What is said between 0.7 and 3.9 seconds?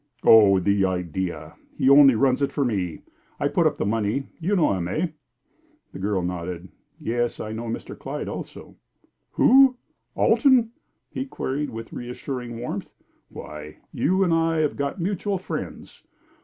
idea! He only runs it for me. I put up the